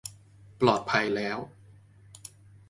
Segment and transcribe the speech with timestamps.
[0.61, 1.37] ปลอดภัยแล้ว